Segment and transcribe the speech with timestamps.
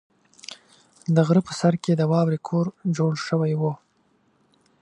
[1.15, 2.65] د غره په سر کې د واورې کور
[2.97, 3.61] جوړ شوی و.